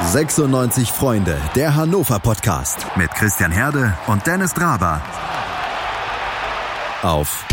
[0.00, 5.00] 96 Freunde, der Hannover Podcast mit Christian Herde und Dennis Draber.
[7.02, 7.46] Auf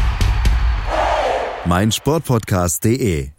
[1.65, 3.29] meinsportpodcast.de.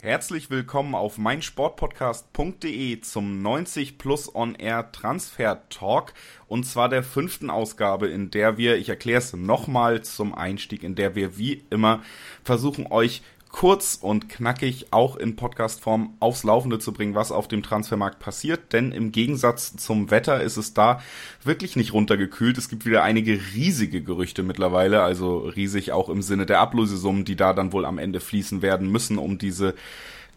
[0.00, 6.14] Herzlich willkommen auf meinsportpodcast.de zum 90 Plus On Air Transfer Talk
[6.48, 10.94] und zwar der fünften Ausgabe, in der wir, ich erkläre es nochmal zum Einstieg, in
[10.94, 12.02] der wir wie immer
[12.42, 13.22] versuchen euch
[13.52, 18.72] kurz und knackig auch in Podcastform aufs Laufende zu bringen, was auf dem Transfermarkt passiert.
[18.72, 21.00] Denn im Gegensatz zum Wetter ist es da
[21.44, 22.56] wirklich nicht runtergekühlt.
[22.56, 27.36] Es gibt wieder einige riesige Gerüchte mittlerweile, also riesig auch im Sinne der Ablösesummen, die
[27.36, 29.74] da dann wohl am Ende fließen werden müssen, um diese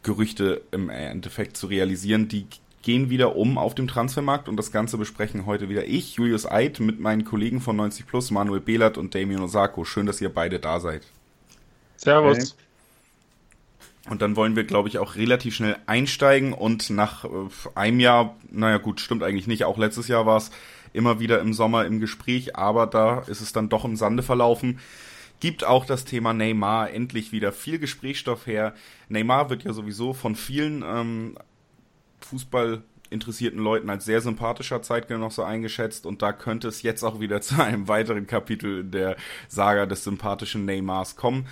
[0.04, 2.28] Gerüchte im Endeffekt zu realisieren.
[2.28, 2.46] Die
[2.84, 6.82] gehen wieder um auf dem Transfermarkt und das Ganze besprechen heute wieder ich, Julius Eid,
[6.82, 9.86] mit meinen Kollegen von 90 Plus, Manuel Behlert und Damien Osako.
[9.86, 11.02] Schön, dass ihr beide da seid.
[11.96, 12.38] Servus.
[12.38, 12.65] Hey.
[14.10, 17.30] Und dann wollen wir, glaube ich, auch relativ schnell einsteigen und nach äh,
[17.74, 20.52] einem Jahr, naja gut, stimmt eigentlich nicht, auch letztes Jahr war es
[20.94, 24.80] immer wieder im Sommer im Gespräch, aber da ist es dann doch im Sande verlaufen.
[25.40, 28.74] Gibt auch das Thema Neymar endlich wieder viel Gesprächsstoff her.
[29.10, 31.38] Neymar wird ja sowieso von vielen ähm,
[32.22, 37.42] Fußball interessierten Leuten als sehr sympathischer Zeitgenosse eingeschätzt und da könnte es jetzt auch wieder
[37.42, 39.16] zu einem weiteren Kapitel der
[39.48, 41.48] Saga des sympathischen Neymars kommen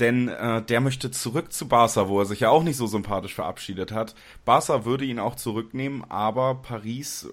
[0.00, 3.34] denn äh, der möchte zurück zu Barca, wo er sich ja auch nicht so sympathisch
[3.34, 4.14] verabschiedet hat.
[4.44, 7.28] Barca würde ihn auch zurücknehmen, aber Paris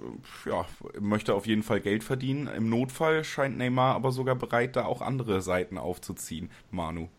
[0.45, 0.65] äh, ja,
[0.99, 2.47] möchte auf jeden Fall Geld verdienen.
[2.47, 6.51] Im Notfall scheint Neymar aber sogar bereit, da auch andere Seiten aufzuziehen.
[6.69, 7.09] Manu.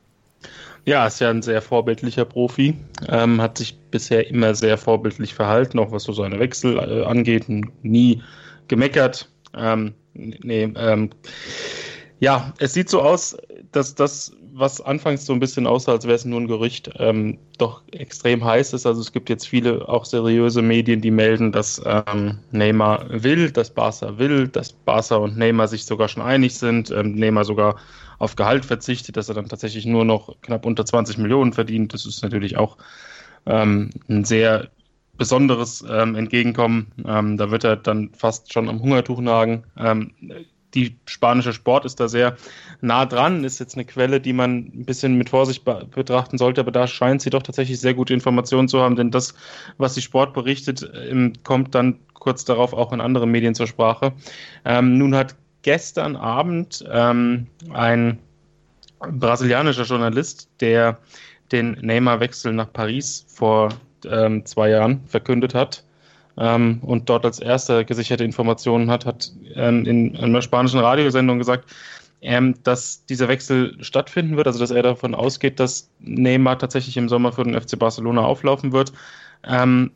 [0.85, 2.75] Ja, ist ja ein sehr vorbildlicher Profi,
[3.09, 7.45] ähm, hat sich bisher immer sehr vorbildlich verhalten, auch was so seine Wechsel äh, angeht,
[7.83, 8.23] nie
[8.67, 9.29] gemeckert.
[9.57, 11.11] Ähm, nee, ähm,
[12.23, 13.37] ja, es sieht so aus,
[13.73, 17.39] dass das was anfangs so ein bisschen aussah, als wäre es nur ein Gerücht, ähm,
[17.59, 18.87] doch extrem heiß ist.
[18.87, 23.71] Also es gibt jetzt viele auch seriöse Medien, die melden, dass ähm, Neymar will, dass
[23.71, 27.75] Barca will, dass Barca und Neymar sich sogar schon einig sind, ähm, Neymar sogar
[28.21, 31.93] auf Gehalt verzichtet, dass er dann tatsächlich nur noch knapp unter 20 Millionen verdient.
[31.93, 32.77] Das ist natürlich auch
[33.47, 34.71] ähm, ein sehr
[35.19, 36.93] besonderes ähm, Entgegenkommen.
[37.05, 39.65] Ähm, da wird er dann fast schon am Hungertuch nagen.
[40.75, 42.37] Die spanische Sport ist da sehr
[42.81, 46.71] nah dran, ist jetzt eine Quelle, die man ein bisschen mit Vorsicht betrachten sollte, aber
[46.71, 49.35] da scheint sie doch tatsächlich sehr gute Informationen zu haben, denn das,
[49.77, 54.13] was die Sport berichtet, ähm, kommt dann kurz darauf auch in anderen Medien zur Sprache.
[54.65, 58.19] Ähm, nun hat gestern Abend ähm, ein
[59.01, 60.99] brasilianischer Journalist, der
[61.51, 63.71] den Neymar-Wechsel nach Paris vor
[64.09, 65.85] ähm, zwei Jahren verkündet hat,
[66.39, 71.71] ähm, und dort als erster gesicherte Informationen hat, hat ähm, in einer spanischen Radiosendung gesagt,
[72.23, 77.09] ähm, dass dieser Wechsel stattfinden wird, also dass er davon ausgeht, dass Neymar tatsächlich im
[77.09, 78.93] Sommer für den FC Barcelona auflaufen wird.
[79.45, 79.91] Ähm,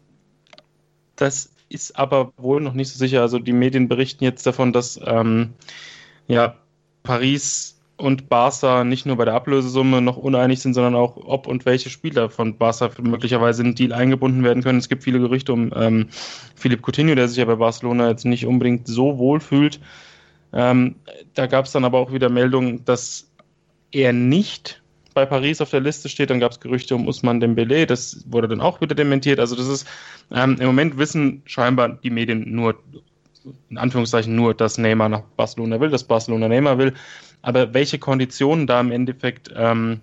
[1.14, 3.22] das ist aber wohl noch nicht so sicher.
[3.22, 5.54] Also die Medien berichten jetzt davon, dass ähm,
[6.26, 6.56] ja,
[7.02, 11.64] Paris und Barca nicht nur bei der Ablösesumme noch uneinig sind, sondern auch, ob und
[11.64, 14.78] welche Spieler von Barca möglicherweise in den Deal eingebunden werden können.
[14.78, 16.08] Es gibt viele Gerüchte um ähm,
[16.54, 19.80] Philipp Coutinho, der sich ja bei Barcelona jetzt nicht unbedingt so wohl fühlt.
[20.52, 20.96] Ähm,
[21.34, 23.30] da gab es dann aber auch wieder Meldungen, dass
[23.92, 24.82] er nicht
[25.14, 26.28] bei Paris auf der Liste steht.
[26.28, 29.40] Dann gab es Gerüchte um Usman Dembele, das wurde dann auch wieder dementiert.
[29.40, 29.88] Also das ist
[30.30, 32.74] ähm, im Moment wissen scheinbar die Medien nur
[33.70, 36.94] in Anführungszeichen nur, dass Neymar nach Barcelona will, dass Barcelona Neymar will.
[37.42, 40.00] Aber welche Konditionen da im Endeffekt ähm,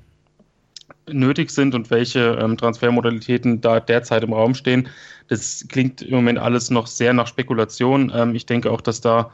[1.12, 4.88] nötig sind und welche ähm, Transfermodalitäten da derzeit im Raum stehen,
[5.28, 8.12] das klingt im Moment alles noch sehr nach Spekulation.
[8.16, 9.32] Ähm, ich denke auch, dass da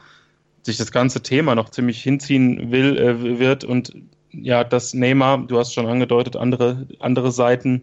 [0.62, 3.94] sich das ganze Thema noch ziemlich hinziehen will, äh, wird und
[4.32, 7.82] ja, dass Neymar, du hast schon angedeutet, andere, andere Seiten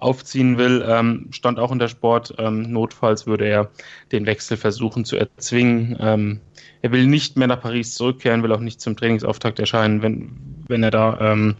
[0.00, 2.34] aufziehen will, ähm, stand auch in der Sport.
[2.38, 3.70] Ähm, notfalls würde er
[4.12, 5.96] den Wechsel versuchen zu erzwingen.
[6.00, 6.40] Ähm,
[6.82, 10.32] er will nicht mehr nach Paris zurückkehren, will auch nicht zum Trainingsauftakt erscheinen, wenn,
[10.66, 11.56] wenn er da ähm,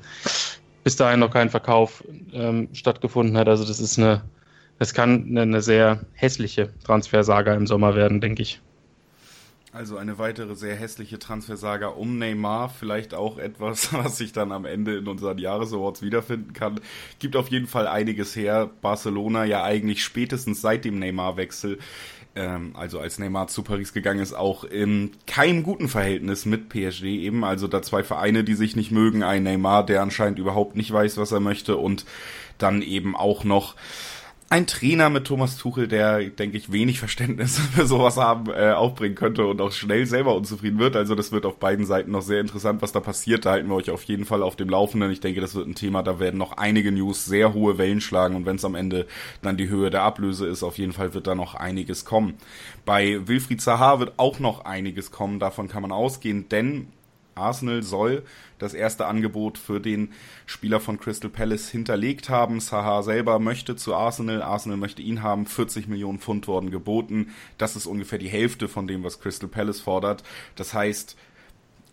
[0.82, 2.02] bis dahin noch kein Verkauf
[2.32, 3.48] ähm, stattgefunden hat.
[3.48, 4.22] Also das ist eine,
[4.78, 8.60] das kann eine sehr hässliche Transfersaga im Sommer werden, denke ich.
[9.72, 14.64] Also eine weitere sehr hässliche Transfersaga um Neymar, vielleicht auch etwas, was sich dann am
[14.64, 16.80] Ende in unseren Jahresawards wiederfinden kann.
[17.20, 18.68] Gibt auf jeden Fall einiges her.
[18.82, 21.78] Barcelona ja eigentlich spätestens seit dem Neymar-Wechsel,
[22.34, 27.04] ähm, also als Neymar zu Paris gegangen ist, auch in keinem guten Verhältnis mit PSG
[27.04, 27.44] eben.
[27.44, 29.22] Also da zwei Vereine, die sich nicht mögen.
[29.22, 32.06] Ein Neymar, der anscheinend überhaupt nicht weiß, was er möchte und
[32.58, 33.76] dann eben auch noch
[34.52, 39.14] ein Trainer mit Thomas Tuchel, der, denke ich, wenig Verständnis für sowas haben, äh, aufbringen
[39.14, 40.96] könnte und auch schnell selber unzufrieden wird.
[40.96, 43.46] Also das wird auf beiden Seiten noch sehr interessant, was da passiert.
[43.46, 45.12] Da halten wir euch auf jeden Fall auf dem Laufenden.
[45.12, 48.34] Ich denke, das wird ein Thema, da werden noch einige News sehr hohe Wellen schlagen
[48.34, 49.06] und wenn es am Ende
[49.40, 52.34] dann die Höhe der Ablöse ist, auf jeden Fall wird da noch einiges kommen.
[52.84, 56.88] Bei Wilfried Zaha wird auch noch einiges kommen, davon kann man ausgehen, denn
[57.40, 58.22] Arsenal soll
[58.58, 60.10] das erste Angebot für den
[60.46, 62.60] Spieler von Crystal Palace hinterlegt haben.
[62.60, 67.28] Saha selber möchte zu Arsenal, Arsenal möchte ihn haben, 40 Millionen Pfund wurden geboten.
[67.58, 70.22] Das ist ungefähr die Hälfte von dem, was Crystal Palace fordert.
[70.56, 71.16] Das heißt,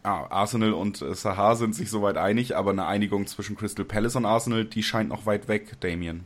[0.04, 4.66] Arsenal und Saha sind sich soweit einig, aber eine Einigung zwischen Crystal Palace und Arsenal,
[4.66, 6.26] die scheint noch weit weg, Damien.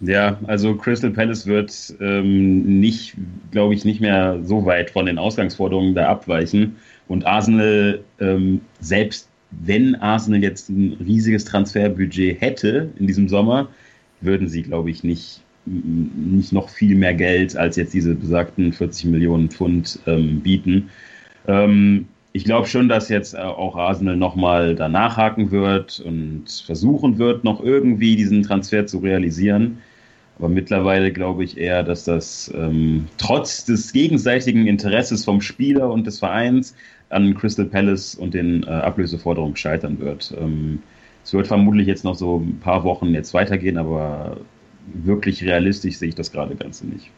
[0.00, 3.16] Ja, also Crystal Palace wird ähm, nicht,
[3.50, 6.76] glaube ich, nicht mehr so weit von den Ausgangsforderungen da abweichen.
[7.08, 13.68] Und Arsenal, ähm, selbst wenn Arsenal jetzt ein riesiges Transferbudget hätte in diesem Sommer,
[14.20, 19.06] würden sie, glaube ich, nicht, nicht noch viel mehr Geld als jetzt diese besagten 40
[19.06, 20.90] Millionen Pfund ähm, bieten.
[21.46, 27.42] Ähm, ich glaube schon, dass jetzt auch Arsenal nochmal danach haken wird und versuchen wird,
[27.42, 29.78] noch irgendwie diesen Transfer zu realisieren.
[30.38, 36.06] Aber mittlerweile glaube ich eher, dass das ähm, trotz des gegenseitigen Interesses vom Spieler und
[36.06, 36.76] des Vereins
[37.10, 40.32] an Crystal Palace und den äh, Ablöseforderungen scheitern wird.
[40.38, 40.82] Ähm,
[41.24, 44.38] es wird vermutlich jetzt noch so ein paar Wochen jetzt weitergehen, aber
[44.94, 47.10] wirklich realistisch sehe ich das gerade Ganze nicht.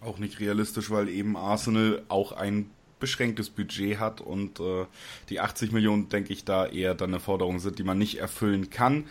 [0.00, 2.70] Auch nicht realistisch, weil eben Arsenal auch ein
[3.00, 4.86] beschränktes Budget hat und äh,
[5.28, 8.70] die 80 Millionen, denke ich, da eher dann eine Forderung sind, die man nicht erfüllen
[8.70, 9.04] kann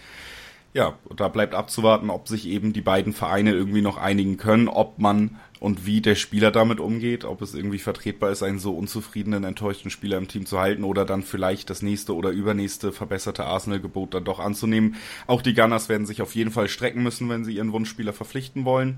[0.73, 4.99] ja, da bleibt abzuwarten, ob sich eben die beiden Vereine irgendwie noch einigen können, ob
[4.99, 9.43] man und wie der Spieler damit umgeht, ob es irgendwie vertretbar ist, einen so unzufriedenen,
[9.43, 14.13] enttäuschten Spieler im Team zu halten oder dann vielleicht das nächste oder übernächste verbesserte Arsenal-Gebot
[14.13, 14.95] dann doch anzunehmen.
[15.27, 18.65] Auch die Gunners werden sich auf jeden Fall strecken müssen, wenn sie ihren Wunschspieler verpflichten
[18.65, 18.97] wollen.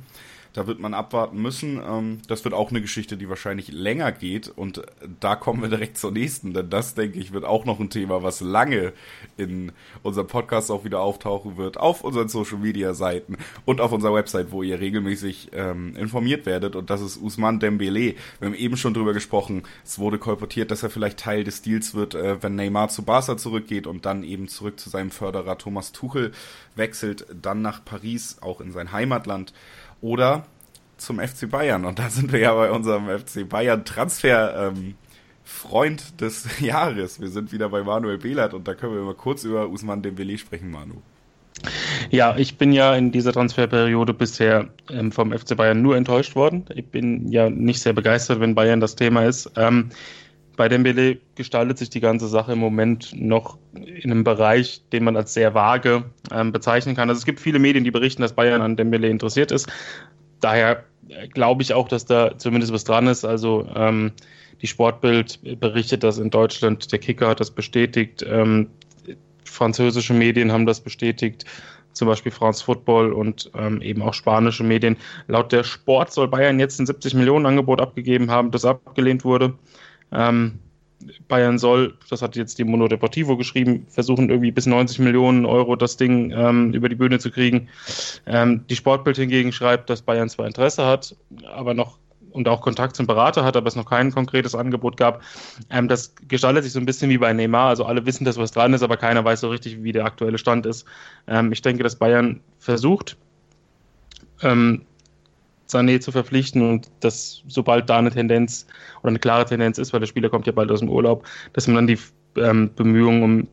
[0.54, 1.82] Da wird man abwarten müssen.
[1.84, 4.50] Ähm, das wird auch eine Geschichte, die wahrscheinlich länger geht.
[4.50, 4.84] Und
[5.20, 8.22] da kommen wir direkt zur nächsten, denn das, denke ich, wird auch noch ein Thema,
[8.22, 8.94] was lange
[9.36, 9.72] in
[10.04, 14.52] unserem Podcast auch wieder auftauchen wird, auf unseren Social Media Seiten und auf unserer Website,
[14.52, 16.76] wo ihr regelmäßig ähm, informiert werdet.
[16.76, 18.14] Und das ist Usman Dembele.
[18.40, 19.64] Wir haben eben schon drüber gesprochen.
[19.84, 23.38] Es wurde kolportiert, dass er vielleicht Teil des Deals wird, äh, wenn Neymar zu Barca
[23.38, 26.32] zurückgeht und dann eben zurück zu seinem Förderer Thomas Tuchel
[26.76, 29.54] wechselt, dann nach Paris, auch in sein Heimatland
[30.04, 30.46] oder
[30.98, 31.86] zum FC Bayern.
[31.86, 34.94] Und da sind wir ja bei unserem FC Bayern Transfer ähm,
[35.44, 37.20] Freund des Jahres.
[37.20, 40.38] Wir sind wieder bei Manuel Behlert und da können wir mal kurz über Usman Dembele
[40.38, 40.96] sprechen, Manu.
[42.10, 46.66] Ja, ich bin ja in dieser Transferperiode bisher ähm, vom FC Bayern nur enttäuscht worden.
[46.76, 49.52] Ich bin ja nicht sehr begeistert, wenn Bayern das Thema ist.
[49.56, 49.90] Ähm,
[50.56, 55.16] bei Dembele gestaltet sich die ganze Sache im Moment noch in einem Bereich, den man
[55.16, 57.10] als sehr vage ähm, bezeichnen kann.
[57.10, 59.72] Also es gibt viele Medien, die berichten, dass Bayern an Dembele interessiert ist.
[60.40, 63.26] Daher äh, glaube ich auch, dass da zumindest was dran ist.
[63.26, 64.12] Also ähm,
[64.62, 68.70] die Sportbild berichtet das in Deutschland, der Kicker hat das bestätigt, ähm,
[69.44, 71.46] französische Medien haben das bestätigt,
[71.92, 74.98] zum Beispiel France Football und ähm, eben auch spanische Medien.
[75.28, 79.54] Laut der Sport soll Bayern jetzt ein 70 Millionen Angebot abgegeben haben, das abgelehnt wurde.
[80.12, 80.60] Ähm,
[81.28, 85.76] Bayern soll, das hat jetzt die Mono Deportivo geschrieben, versuchen irgendwie bis 90 Millionen Euro
[85.76, 87.68] das Ding ähm, über die Bühne zu kriegen.
[88.26, 91.16] Ähm, die Sportbild hingegen schreibt, dass Bayern zwar Interesse hat,
[91.46, 91.98] aber noch
[92.34, 95.22] und auch Kontakt zum Berater hat, aber es noch kein konkretes Angebot gab.
[95.70, 97.70] Ähm, das gestaltet sich so ein bisschen wie bei Neymar.
[97.70, 100.38] Also alle wissen, dass was dran ist, aber keiner weiß so richtig, wie der aktuelle
[100.38, 100.86] Stand ist.
[101.28, 103.18] Ähm, ich denke, dass Bayern versucht,
[104.42, 104.82] ähm,
[105.74, 108.68] Sané zu verpflichten und dass sobald da eine Tendenz
[109.02, 111.68] oder eine klare Tendenz ist, weil der Spieler kommt ja bald aus dem Urlaub, dass
[111.68, 111.98] man dann die
[112.38, 113.48] ähm, Bemühungen um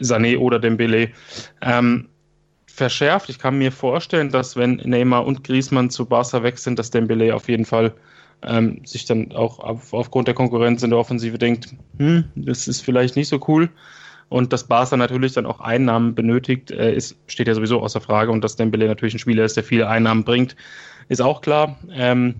[0.00, 1.10] Sané oder Dembele
[1.62, 2.08] ähm,
[2.66, 3.28] verschärft.
[3.28, 7.48] Ich kann mir vorstellen, dass wenn Neymar und Griezmann zu Barca wechseln, dass Dembele auf
[7.48, 7.92] jeden Fall
[8.42, 12.80] ähm, sich dann auch auf, aufgrund der Konkurrenz in der Offensive denkt, hm, das ist
[12.82, 13.68] vielleicht nicht so cool.
[14.28, 18.32] Und dass Barca natürlich dann auch Einnahmen benötigt, äh, ist, steht ja sowieso außer Frage.
[18.32, 20.56] Und dass Dembele natürlich ein Spieler ist, der viele Einnahmen bringt,
[21.08, 21.76] ist auch klar.
[21.90, 22.36] Ähm,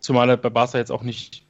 [0.00, 1.44] zumal er bei Barca jetzt auch nicht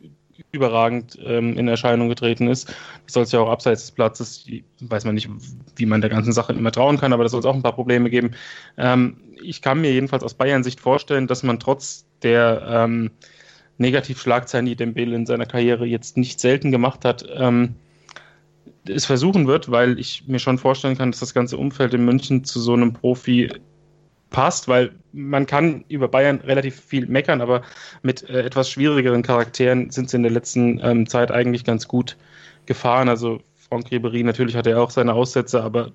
[0.52, 2.68] überragend ähm, in Erscheinung getreten ist.
[3.04, 4.46] Das soll es ja auch abseits des Platzes,
[4.80, 5.28] weiß man nicht,
[5.76, 7.74] wie man der ganzen Sache immer trauen kann, aber da soll es auch ein paar
[7.74, 8.32] Probleme geben.
[8.76, 13.10] Ähm, ich kann mir jedenfalls aus Bayern-Sicht vorstellen, dass man trotz der ähm,
[13.78, 17.74] Negativschlagzeilen, die Dembele in seiner Karriere jetzt nicht selten gemacht hat, ähm,
[18.86, 22.44] es versuchen wird, weil ich mir schon vorstellen kann, dass das ganze Umfeld in München
[22.44, 23.50] zu so einem Profi
[24.34, 27.62] passt, weil man kann über Bayern relativ viel meckern, aber
[28.02, 32.16] mit äh, etwas schwierigeren Charakteren sind sie in der letzten ähm, Zeit eigentlich ganz gut
[32.66, 33.08] gefahren.
[33.08, 35.92] Also Franck Ribery, natürlich hat er auch seine Aussätze, aber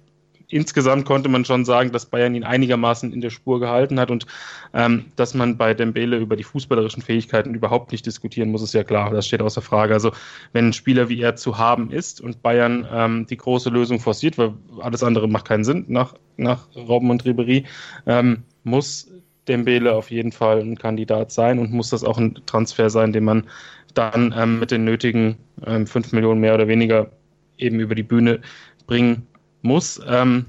[0.48, 4.26] insgesamt konnte man schon sagen, dass Bayern ihn einigermaßen in der Spur gehalten hat und
[4.74, 8.86] ähm, dass man bei Dembele über die fußballerischen Fähigkeiten überhaupt nicht diskutieren muss, ist ja
[8.86, 9.12] klar.
[9.12, 9.94] Das steht außer Frage.
[9.94, 10.12] Also
[10.54, 14.38] wenn ein Spieler wie er zu haben ist und Bayern ähm, die große Lösung forciert,
[14.38, 17.66] weil alles andere macht keinen Sinn nach, nach Robben und Ribery,
[18.06, 19.10] ähm, muss
[19.48, 23.24] Dembele auf jeden Fall ein Kandidat sein und muss das auch ein Transfer sein, den
[23.24, 23.48] man
[23.94, 27.12] dann ähm, mit den nötigen ähm, 5 Millionen mehr oder weniger
[27.58, 28.40] eben über die Bühne
[28.88, 29.28] bringen
[29.62, 30.00] muss.
[30.08, 30.46] Ähm,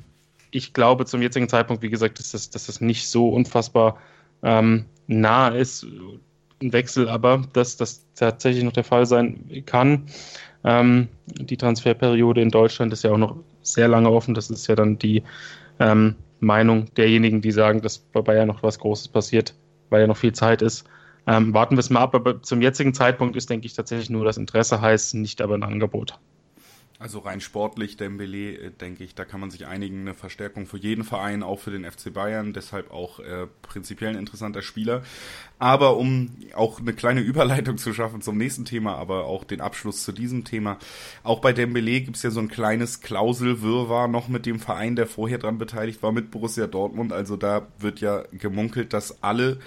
[0.50, 3.98] ich glaube zum jetzigen Zeitpunkt, wie gesagt, dass das, dass das nicht so unfassbar
[4.42, 5.86] ähm, nah ist,
[6.62, 10.06] ein Wechsel, aber dass das tatsächlich noch der Fall sein kann.
[10.62, 14.34] Ähm, die Transferperiode in Deutschland ist ja auch noch sehr lange offen.
[14.34, 15.22] Das ist ja dann die
[15.80, 19.54] ähm, Meinung derjenigen, die sagen, dass bei Bayern noch was Großes passiert,
[19.88, 20.84] weil ja noch viel Zeit ist.
[21.26, 24.24] Ähm, warten wir es mal ab, aber zum jetzigen Zeitpunkt ist, denke ich, tatsächlich nur
[24.24, 26.18] das Interesse heiß, nicht aber ein Angebot.
[27.00, 30.76] Also rein sportlich, Dembele, äh, denke ich, da kann man sich einigen, eine Verstärkung für
[30.76, 35.02] jeden Verein, auch für den FC Bayern, deshalb auch äh, prinzipiell ein interessanter Spieler.
[35.58, 40.04] Aber um auch eine kleine Überleitung zu schaffen zum nächsten Thema, aber auch den Abschluss
[40.04, 40.78] zu diesem Thema,
[41.22, 45.38] auch bei Dembele gibt's ja so ein kleines Klauselwirrwarr noch mit dem Verein, der vorher
[45.38, 47.14] dran beteiligt war, mit Borussia Dortmund.
[47.14, 49.58] Also da wird ja gemunkelt, dass alle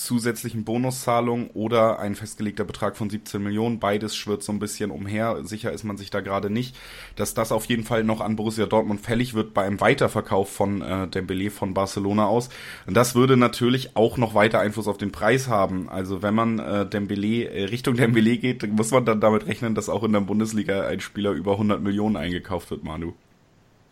[0.00, 3.80] zusätzlichen Bonuszahlungen oder ein festgelegter Betrag von 17 Millionen.
[3.80, 5.40] Beides schwirrt so ein bisschen umher.
[5.42, 6.74] Sicher ist man sich da gerade nicht,
[7.16, 10.80] dass das auf jeden Fall noch an Borussia Dortmund fällig wird bei einem Weiterverkauf von
[10.80, 12.48] äh, Dembele von Barcelona aus.
[12.86, 15.90] Und das würde natürlich auch noch weiter Einfluss auf den Preis haben.
[15.90, 19.90] Also wenn man äh, Dembele äh, Richtung Dembele geht, muss man dann damit rechnen, dass
[19.90, 23.12] auch in der Bundesliga ein Spieler über 100 Millionen eingekauft wird, Manu.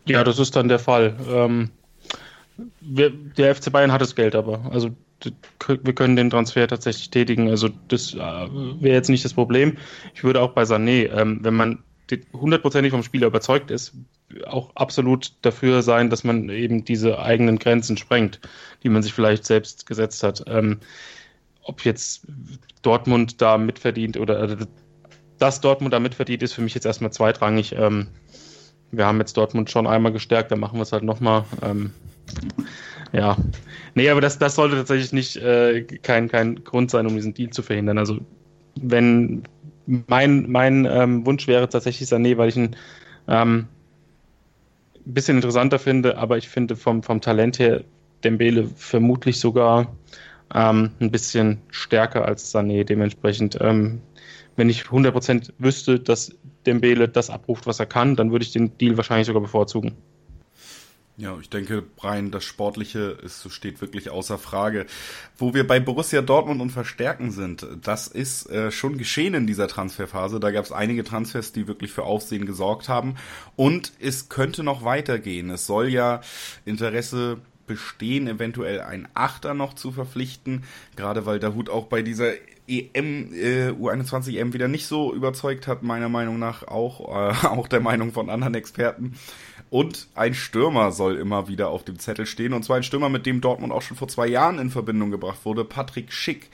[0.05, 1.15] Ja, das ist dann der Fall.
[1.29, 1.69] Ähm,
[2.81, 4.71] wir, der FC Bayern hat das Geld aber.
[4.71, 4.89] Also
[5.67, 7.49] wir können den Transfer tatsächlich tätigen.
[7.49, 9.77] Also das äh, wäre jetzt nicht das Problem.
[10.13, 11.83] Ich würde auch bei Sané, ähm, wenn man
[12.33, 13.93] hundertprozentig vom Spieler überzeugt ist,
[14.47, 18.39] auch absolut dafür sein, dass man eben diese eigenen Grenzen sprengt,
[18.83, 20.43] die man sich vielleicht selbst gesetzt hat.
[20.47, 20.79] Ähm,
[21.63, 22.25] ob jetzt
[22.81, 24.57] Dortmund da mitverdient oder äh,
[25.37, 27.73] dass Dortmund da mitverdient, ist für mich jetzt erstmal zweitrangig.
[27.73, 28.07] Ähm,
[28.91, 31.45] wir haben jetzt Dortmund schon einmal gestärkt, dann machen wir es halt nochmal.
[31.61, 31.91] Ähm,
[33.11, 33.37] ja.
[33.95, 37.49] Nee, aber das, das sollte tatsächlich nicht äh, kein, kein Grund sein, um diesen Deal
[37.49, 37.97] zu verhindern.
[37.97, 38.19] Also,
[38.75, 39.43] wenn
[40.07, 42.75] mein, mein ähm, Wunsch wäre tatsächlich Sané, weil ich ihn
[43.27, 43.67] ähm,
[45.05, 47.83] ein bisschen interessanter finde, aber ich finde vom, vom Talent her
[48.23, 49.87] Dembele vermutlich sogar
[50.53, 52.83] ähm, ein bisschen stärker als Sané.
[52.83, 54.01] Dementsprechend, ähm,
[54.55, 56.35] wenn ich 100% wüsste, dass
[56.65, 59.95] Dembele das abruft, was er kann, dann würde ich den Deal wahrscheinlich sogar bevorzugen.
[61.19, 64.85] Ja, ich denke, Brian, das Sportliche ist, steht wirklich außer Frage.
[65.37, 69.67] Wo wir bei Borussia Dortmund und Verstärken sind, das ist äh, schon geschehen in dieser
[69.67, 70.39] Transferphase.
[70.39, 73.15] Da gab es einige Transfers, die wirklich für Aufsehen gesorgt haben.
[73.57, 75.49] Und es könnte noch weitergehen.
[75.49, 76.21] Es soll ja
[76.63, 80.63] Interesse bestehen, eventuell einen Achter noch zu verpflichten,
[80.95, 82.31] gerade weil der Hut auch bei dieser
[82.69, 87.67] EM, äh, U21 EM wieder nicht so überzeugt hat, meiner Meinung nach auch, äh, auch
[87.67, 89.15] der Meinung von anderen Experten.
[89.69, 92.53] Und ein Stürmer soll immer wieder auf dem Zettel stehen.
[92.53, 95.39] Und zwar ein Stürmer, mit dem Dortmund auch schon vor zwei Jahren in Verbindung gebracht
[95.43, 96.49] wurde, Patrick Schick.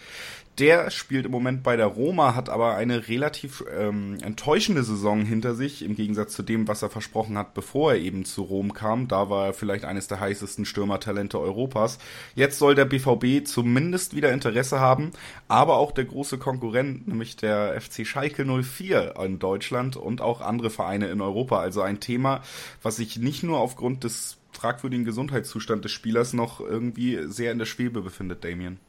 [0.57, 5.53] Der spielt im Moment bei der Roma, hat aber eine relativ ähm, enttäuschende Saison hinter
[5.53, 9.09] sich, im Gegensatz zu dem, was er versprochen hat, bevor er eben zu Rom kam.
[9.09, 12.00] Da war er vielleicht eines der heißesten Stürmertalente Europas.
[12.35, 15.12] Jetzt soll der BVB zumindest wieder Interesse haben,
[15.50, 20.69] aber auch der große Konkurrent, nämlich der FC Schalke 04 in Deutschland und auch andere
[20.69, 21.59] Vereine in Europa.
[21.59, 22.41] Also ein Thema,
[22.81, 27.65] was sich nicht nur aufgrund des fragwürdigen Gesundheitszustands des Spielers noch irgendwie sehr in der
[27.65, 28.79] Schwebe befindet, Damien.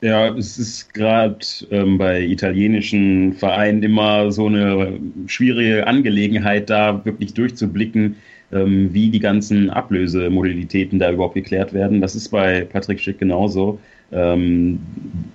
[0.00, 1.38] Ja, es ist gerade
[1.70, 8.14] ähm, bei italienischen Vereinen immer so eine schwierige Angelegenheit, da wirklich durchzublicken,
[8.52, 12.00] ähm, wie die ganzen Ablösemodalitäten da überhaupt geklärt werden.
[12.00, 13.80] Das ist bei Patrick Schick genauso.
[14.12, 14.78] Ähm,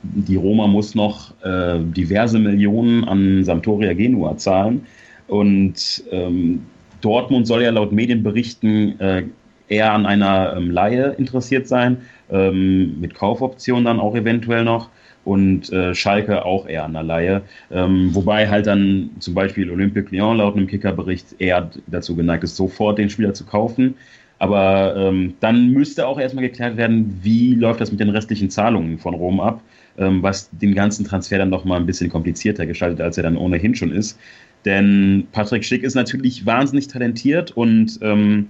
[0.01, 4.85] die Roma muss noch äh, diverse Millionen an Sampdoria Genua zahlen
[5.27, 6.63] und ähm,
[7.01, 9.23] Dortmund soll ja laut Medienberichten äh,
[9.67, 11.97] eher an einer ähm, Laie interessiert sein
[12.29, 14.89] ähm, mit Kaufoption dann auch eventuell noch
[15.25, 17.41] und äh, Schalke auch eher an der Laie.
[17.71, 22.55] Ähm, wobei halt dann zum Beispiel Olympique Lyon laut einem Kickerbericht eher dazu geneigt ist,
[22.55, 23.95] sofort den Spieler zu kaufen.
[24.39, 28.97] Aber ähm, dann müsste auch erstmal geklärt werden, wie läuft das mit den restlichen Zahlungen
[28.97, 29.61] von Rom ab,
[29.97, 33.37] ähm, was den ganzen Transfer dann noch mal ein bisschen komplizierter gestaltet, als er dann
[33.37, 34.19] ohnehin schon ist.
[34.65, 38.49] Denn Patrick Schick ist natürlich wahnsinnig talentiert und ähm,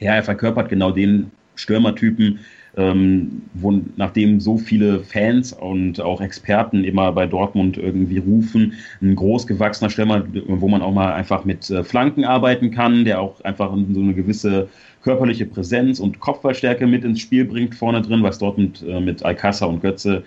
[0.00, 2.40] ja, er verkörpert genau den Stürmertypen,
[2.76, 9.16] ähm, wo, nachdem so viele Fans und auch Experten immer bei Dortmund irgendwie rufen, ein
[9.16, 13.76] großgewachsener Stürmer, wo man auch mal einfach mit äh, Flanken arbeiten kann, der auch einfach
[13.92, 14.68] so eine gewisse
[15.02, 19.68] körperliche Präsenz und Kopfballstärke mit ins Spiel bringt vorne drin, was Dortmund äh, mit Alcázar
[19.68, 20.22] und Götze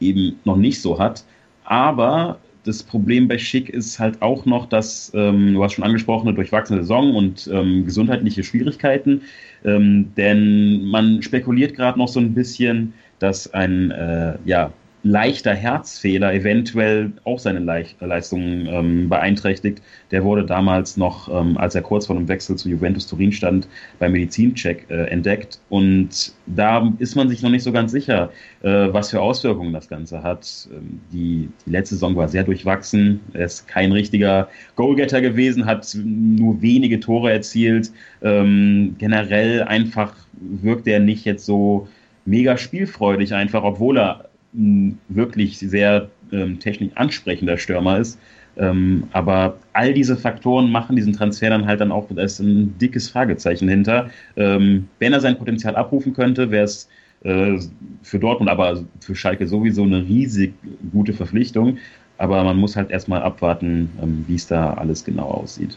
[0.00, 1.24] eben noch nicht so hat.
[1.64, 6.28] Aber das Problem bei Schick ist halt auch noch, dass, ähm, du hast schon angesprochen,
[6.28, 9.22] eine durchwachsene Saison und ähm, gesundheitliche Schwierigkeiten.
[9.64, 14.72] Ähm, denn man spekuliert gerade noch so ein bisschen, dass ein äh, ja,
[15.04, 19.82] leichter Herzfehler eventuell auch seine Leicht Leistungen ähm, beeinträchtigt.
[20.10, 23.68] Der wurde damals noch, ähm, als er kurz vor dem Wechsel zu Juventus Turin stand,
[23.98, 25.60] beim Medizincheck äh, entdeckt.
[25.68, 28.30] Und da ist man sich noch nicht so ganz sicher,
[28.62, 30.68] äh, was für Auswirkungen das Ganze hat.
[30.72, 33.20] Ähm, die, die letzte Saison war sehr durchwachsen.
[33.34, 37.92] Er ist kein richtiger Goalgetter gewesen, hat nur wenige Tore erzielt.
[38.22, 41.88] Ähm, generell einfach wirkt er nicht jetzt so
[42.24, 48.18] mega spielfreudig einfach, obwohl er ein wirklich sehr ähm, technisch ansprechender Stürmer ist.
[48.56, 52.78] Ähm, aber all diese Faktoren machen diesen Transfer dann halt dann auch, da ist ein
[52.78, 54.10] dickes Fragezeichen hinter.
[54.36, 56.88] Ähm, wenn er sein Potenzial abrufen könnte, wäre es
[57.24, 57.58] äh,
[58.02, 60.54] für Dortmund, aber für Schalke sowieso eine riesig
[60.92, 61.78] gute Verpflichtung.
[62.16, 65.76] Aber man muss halt erstmal abwarten, ähm, wie es da alles genau aussieht.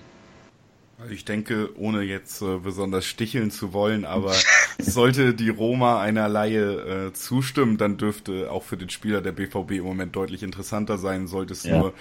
[1.10, 4.34] Ich denke, ohne jetzt äh, besonders sticheln zu wollen, aber
[4.80, 9.72] sollte die Roma einer Laie äh, zustimmen, dann dürfte auch für den Spieler der BVB
[9.72, 11.28] im Moment deutlich interessanter sein.
[11.28, 11.78] Sollte es ja.
[11.78, 11.94] nur,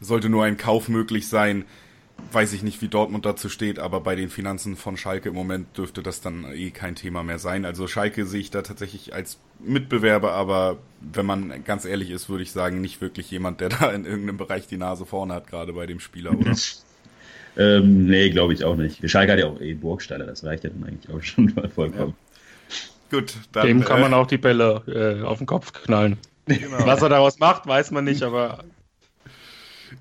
[0.00, 1.64] sollte nur ein Kauf möglich sein,
[2.32, 5.76] weiß ich nicht, wie Dortmund dazu steht, aber bei den Finanzen von Schalke im Moment
[5.78, 7.64] dürfte das dann eh kein Thema mehr sein.
[7.64, 12.42] Also Schalke sehe ich da tatsächlich als Mitbewerber, aber wenn man ganz ehrlich ist, würde
[12.42, 15.72] ich sagen, nicht wirklich jemand, der da in irgendeinem Bereich die Nase vorne hat, gerade
[15.72, 16.54] bei dem Spieler, oder?
[17.58, 19.08] Ähm, nee, glaube ich auch nicht.
[19.10, 22.14] Schalke hat ja auch eh Burgstaller, das reicht ja dann eigentlich auch schon mal vollkommen.
[22.16, 23.18] Ja.
[23.18, 26.18] Gut, dann, Dem kann äh, man auch die Bälle äh, auf den Kopf knallen.
[26.46, 26.86] Genau.
[26.86, 28.64] Was er daraus macht, weiß man nicht, aber.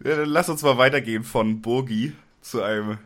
[0.03, 2.97] Ja, dann lass uns mal weitergehen von Burgi zu einem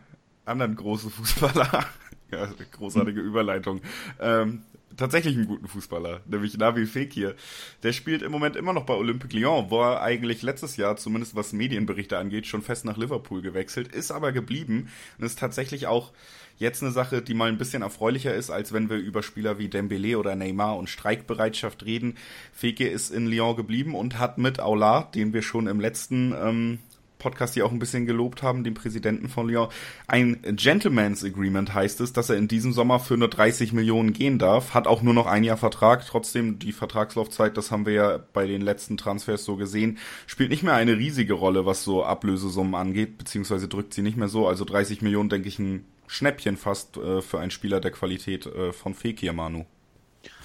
[0.44, 1.86] anderen großen Fußballer.
[2.30, 3.80] ja, großartige Überleitung.
[4.20, 4.62] Ähm,
[4.96, 7.34] tatsächlich einen guten Fußballer, nämlich Nabil Fekir.
[7.82, 11.34] Der spielt im Moment immer noch bei Olympique Lyon, wo er eigentlich letztes Jahr, zumindest
[11.36, 16.12] was Medienberichte angeht, schon fest nach Liverpool gewechselt, ist aber geblieben und ist tatsächlich auch
[16.58, 19.68] jetzt eine Sache, die mal ein bisschen erfreulicher ist, als wenn wir über Spieler wie
[19.68, 22.16] Dembele oder Neymar und Streikbereitschaft reden.
[22.52, 26.78] Fekir ist in Lyon geblieben und hat mit Aula, den wir schon im letzten ähm,
[27.22, 29.68] Podcast hier auch ein bisschen gelobt haben, dem Präsidenten von Lyon.
[30.08, 34.38] Ein Gentleman's Agreement heißt es, dass er in diesem Sommer für nur 30 Millionen gehen
[34.38, 36.04] darf, hat auch nur noch ein Jahr Vertrag.
[36.06, 40.64] Trotzdem die Vertragslaufzeit, das haben wir ja bei den letzten Transfers so gesehen, spielt nicht
[40.64, 44.48] mehr eine riesige Rolle, was so Ablösesummen angeht, beziehungsweise drückt sie nicht mehr so.
[44.48, 48.72] Also 30 Millionen, denke ich, ein Schnäppchen fast äh, für einen Spieler der Qualität äh,
[48.72, 49.64] von Fekir, Manu.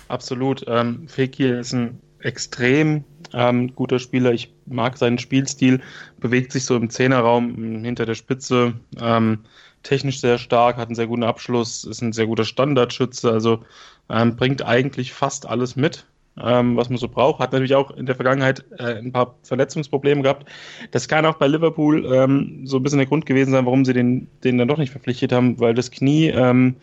[0.08, 0.64] Absolut.
[0.68, 3.04] Ähm, Fekir ist ein extrem
[3.34, 4.32] ähm, guter Spieler.
[4.34, 5.82] Ich mag seinen Spielstil,
[6.20, 9.40] bewegt sich so im Zehnerraum hinter der Spitze, ähm,
[9.84, 13.64] technisch sehr stark, hat einen sehr guten Abschluss, ist ein sehr guter Standardschütze, also
[14.10, 16.06] ähm, bringt eigentlich fast alles mit
[16.44, 17.40] ähm, was man so braucht.
[17.40, 20.48] Hat natürlich auch in der Vergangenheit äh, ein paar Verletzungsprobleme gehabt.
[20.92, 23.94] Das kann auch bei Liverpool ähm, so ein bisschen der Grund gewesen sein, warum sie
[23.94, 26.76] den, den dann doch nicht verpflichtet haben, weil das Knie, ähm,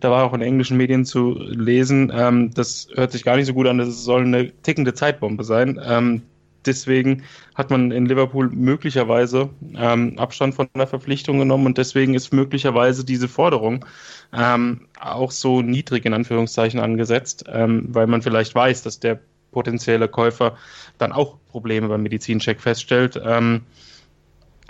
[0.00, 3.54] da war auch in englischen Medien zu lesen, ähm, das hört sich gar nicht so
[3.54, 6.22] gut an, das soll eine tickende Zeitbombe sein.
[6.66, 7.22] Deswegen
[7.54, 13.04] hat man in Liverpool möglicherweise ähm, Abstand von der Verpflichtung genommen und deswegen ist möglicherweise
[13.04, 13.84] diese Forderung
[14.32, 19.20] ähm, auch so niedrig in Anführungszeichen angesetzt, ähm, weil man vielleicht weiß, dass der
[19.52, 20.56] potenzielle Käufer
[20.98, 23.20] dann auch Probleme beim Medizincheck feststellt.
[23.24, 23.62] Ähm,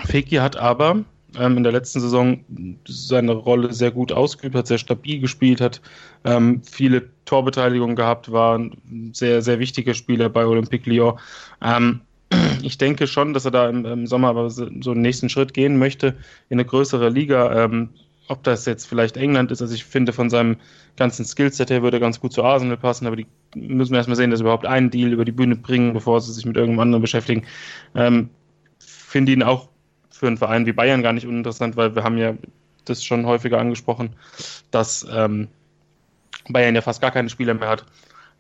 [0.05, 1.05] Fekir hat aber
[1.39, 2.45] ähm, in der letzten Saison
[2.87, 5.81] seine Rolle sehr gut ausgeübt, hat sehr stabil gespielt, hat
[6.25, 11.19] ähm, viele Torbeteiligungen gehabt, war ein sehr, sehr wichtiger Spieler bei Olympique Lyon.
[11.63, 12.01] Ähm,
[12.63, 15.79] ich denke schon, dass er da im, im, Sommer aber so einen nächsten Schritt gehen
[15.79, 16.17] möchte
[16.49, 17.65] in eine größere Liga.
[17.65, 17.91] Ähm,
[18.29, 20.57] ob das jetzt vielleicht England ist, also ich finde von seinem
[20.97, 24.17] ganzen Skillset her würde er ganz gut zu Arsenal passen, aber die müssen wir erstmal
[24.17, 26.81] sehen, dass sie überhaupt einen Deal über die Bühne bringen, bevor sie sich mit irgendeinem
[26.81, 27.45] anderen beschäftigen.
[27.97, 28.31] Ähm,
[28.79, 29.70] finde ihn auch
[30.21, 32.35] für einen Verein wie Bayern gar nicht uninteressant, weil wir haben ja
[32.85, 34.11] das schon häufiger angesprochen,
[34.71, 35.49] dass ähm,
[36.49, 37.87] Bayern ja fast gar keine Spieler mehr hat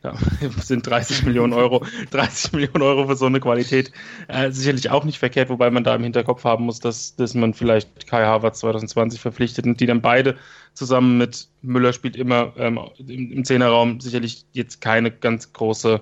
[0.02, 0.14] ja,
[0.62, 3.92] sind 30 Millionen Euro, 30 Millionen Euro für so eine Qualität
[4.28, 7.54] äh, sicherlich auch nicht verkehrt, wobei man da im Hinterkopf haben muss, dass, dass man
[7.54, 10.36] vielleicht Kai Havertz 2020 verpflichtet und die dann beide
[10.74, 16.00] zusammen mit Müller spielt immer ähm, im, im Zehnerraum sicherlich jetzt keine ganz große,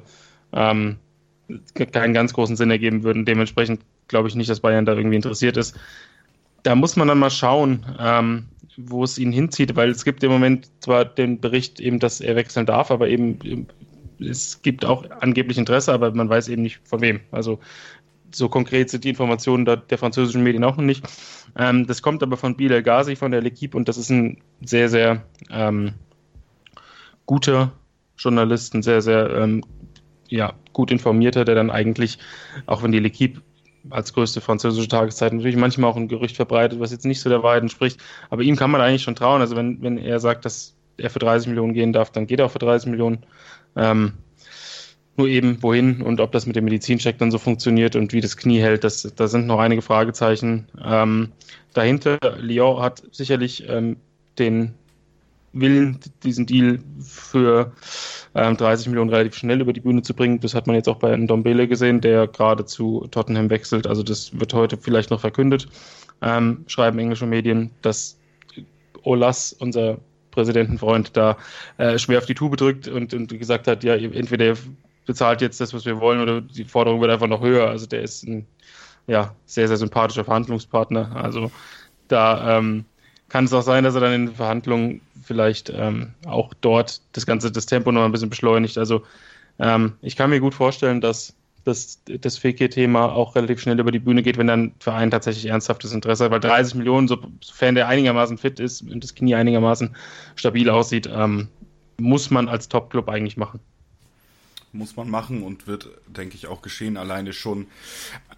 [0.52, 0.96] ähm,
[1.92, 3.24] keinen ganz großen Sinn ergeben würden.
[3.24, 5.78] Dementsprechend glaube ich nicht, dass Bayern da irgendwie interessiert ist.
[6.62, 10.30] Da muss man dann mal schauen, ähm, wo es ihn hinzieht, weil es gibt im
[10.30, 13.66] Moment zwar den Bericht eben, dass er wechseln darf, aber eben
[14.20, 17.20] es gibt auch angeblich Interesse, aber man weiß eben nicht von wem.
[17.30, 17.60] Also
[18.32, 21.04] so konkret sind die Informationen der, der französischen Medien auch noch nicht.
[21.56, 24.88] Ähm, das kommt aber von Bilal Ghazi von der L'Equipe und das ist ein sehr,
[24.88, 25.94] sehr ähm,
[27.26, 27.72] guter
[28.16, 29.64] Journalist, ein sehr, sehr ähm,
[30.28, 32.18] ja, gut informierter, der dann eigentlich,
[32.66, 33.40] auch wenn die L'Equipe
[33.90, 37.42] als größte französische Tageszeit natürlich manchmal auch ein Gerücht verbreitet, was jetzt nicht so der
[37.42, 39.40] Wahrheit entspricht, aber ihm kann man eigentlich schon trauen.
[39.40, 42.46] Also wenn, wenn er sagt, dass er für 30 Millionen gehen darf, dann geht er
[42.46, 43.24] auch für 30 Millionen.
[43.76, 44.14] Ähm,
[45.16, 48.36] nur eben wohin und ob das mit dem Medizincheck dann so funktioniert und wie das
[48.36, 51.32] Knie hält, das, da sind noch einige Fragezeichen ähm,
[51.74, 52.18] dahinter.
[52.38, 53.96] Lyon hat sicherlich ähm,
[54.38, 54.74] den
[55.52, 57.72] Willen, diesen Deal für
[58.34, 60.40] ähm, 30 Millionen relativ schnell über die Bühne zu bringen.
[60.40, 63.86] Das hat man jetzt auch bei Ndombele gesehen, der gerade zu Tottenham wechselt.
[63.86, 65.68] Also das wird heute vielleicht noch verkündet.
[66.20, 68.18] Ähm, schreiben englische Medien, dass
[69.02, 69.98] Olas, unser
[70.30, 71.36] Präsidentenfreund, da
[71.78, 74.54] äh, schwer auf die Tube drückt und, und gesagt hat, ja, entweder
[75.06, 77.68] bezahlt jetzt das, was wir wollen, oder die Forderung wird einfach noch höher.
[77.68, 78.46] Also der ist ein
[79.06, 81.16] ja, sehr, sehr sympathischer Verhandlungspartner.
[81.16, 81.50] Also
[82.08, 82.84] da ähm,
[83.28, 87.52] kann es auch sein, dass er dann in Verhandlungen vielleicht ähm, auch dort das ganze,
[87.52, 88.78] das Tempo noch ein bisschen beschleunigt.
[88.78, 89.04] Also
[89.60, 93.98] ähm, ich kann mir gut vorstellen, dass dass das Fekir-Thema auch relativ schnell über die
[93.98, 98.38] Bühne geht, wenn dann Verein tatsächlich ernsthaftes Interesse hat, weil 30 Millionen, sofern der einigermaßen
[98.38, 99.94] fit ist und das Knie einigermaßen
[100.34, 101.48] stabil aussieht, ähm,
[101.98, 103.60] muss man als Top-Club eigentlich machen
[104.72, 106.96] muss man machen und wird, denke ich, auch geschehen.
[106.96, 107.66] Alleine schon,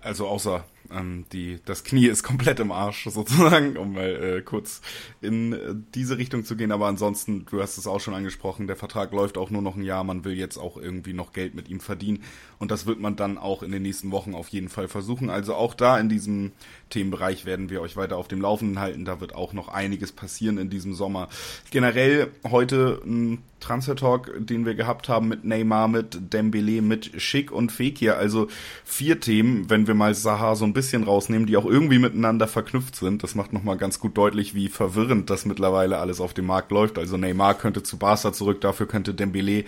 [0.03, 4.81] also außer ähm, die, das Knie ist komplett im Arsch sozusagen, um mal äh, kurz
[5.21, 6.73] in äh, diese Richtung zu gehen.
[6.73, 9.83] Aber ansonsten, du hast es auch schon angesprochen, der Vertrag läuft auch nur noch ein
[9.83, 10.05] Jahr.
[10.05, 12.23] Man will jetzt auch irgendwie noch Geld mit ihm verdienen.
[12.59, 15.31] Und das wird man dann auch in den nächsten Wochen auf jeden Fall versuchen.
[15.31, 16.53] Also auch da in diesem
[16.91, 19.05] Themenbereich werden wir euch weiter auf dem Laufenden halten.
[19.05, 21.29] Da wird auch noch einiges passieren in diesem Sommer.
[21.71, 27.71] Generell heute ein Transfer-Talk, den wir gehabt haben mit Neymar, mit Dembele, mit Schick und
[27.71, 28.17] Fekir.
[28.17, 28.49] Also
[28.85, 32.97] vier Themen, wenn wir mal Sahar so ein bisschen rausnehmen, die auch irgendwie miteinander verknüpft
[32.97, 33.23] sind.
[33.23, 36.99] Das macht nochmal ganz gut deutlich, wie verwirrend das mittlerweile alles auf dem Markt läuft.
[36.99, 39.65] Also Neymar könnte zu Barca zurück, dafür könnte Dembele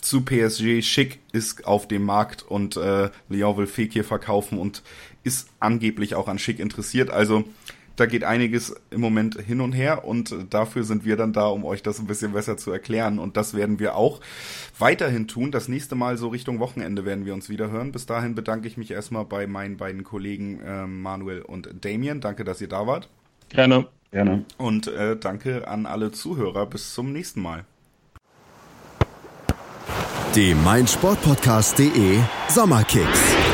[0.00, 0.82] zu PSG.
[0.82, 4.82] Schick ist auf dem Markt und äh, Lyon will Fekir verkaufen und
[5.24, 7.10] ist angeblich auch an Schick interessiert.
[7.10, 7.44] Also
[7.96, 11.64] da geht einiges im Moment hin und her und dafür sind wir dann da, um
[11.64, 13.18] euch das ein bisschen besser zu erklären.
[13.18, 14.20] Und das werden wir auch
[14.78, 15.52] weiterhin tun.
[15.52, 17.92] Das nächste Mal so Richtung Wochenende werden wir uns wieder hören.
[17.92, 22.20] Bis dahin bedanke ich mich erstmal bei meinen beiden Kollegen äh, Manuel und Damien.
[22.20, 23.08] Danke, dass ihr da wart.
[23.48, 23.86] Gerne.
[24.10, 24.44] Gerne.
[24.58, 26.66] Und äh, danke an alle Zuhörer.
[26.66, 27.64] Bis zum nächsten Mal.
[30.34, 33.53] Die meinsportpodcast.de Sommerkicks.